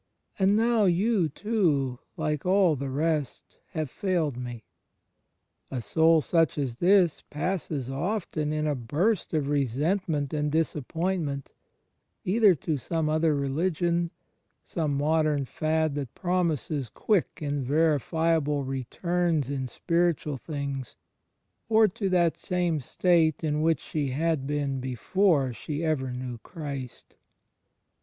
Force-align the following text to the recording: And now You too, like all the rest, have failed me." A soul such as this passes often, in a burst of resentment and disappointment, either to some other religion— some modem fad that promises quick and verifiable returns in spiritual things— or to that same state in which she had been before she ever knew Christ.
And 0.39 0.55
now 0.57 0.85
You 0.85 1.29
too, 1.29 1.99
like 2.17 2.43
all 2.43 2.75
the 2.75 2.89
rest, 2.89 3.57
have 3.73 3.87
failed 3.91 4.35
me." 4.35 4.63
A 5.69 5.79
soul 5.79 6.21
such 6.21 6.57
as 6.57 6.77
this 6.77 7.21
passes 7.29 7.87
often, 7.87 8.51
in 8.51 8.65
a 8.65 8.73
burst 8.73 9.31
of 9.35 9.47
resentment 9.47 10.33
and 10.33 10.51
disappointment, 10.51 11.51
either 12.25 12.55
to 12.55 12.77
some 12.77 13.09
other 13.09 13.35
religion— 13.35 14.09
some 14.63 14.95
modem 14.97 15.45
fad 15.45 15.93
that 15.93 16.15
promises 16.15 16.89
quick 16.89 17.39
and 17.39 17.63
verifiable 17.63 18.63
returns 18.63 19.51
in 19.51 19.67
spiritual 19.67 20.37
things— 20.37 20.95
or 21.69 21.87
to 21.87 22.09
that 22.09 22.37
same 22.37 22.79
state 22.79 23.43
in 23.43 23.61
which 23.61 23.79
she 23.79 24.07
had 24.09 24.47
been 24.47 24.79
before 24.79 25.53
she 25.53 25.83
ever 25.83 26.11
knew 26.11 26.39
Christ. 26.39 27.13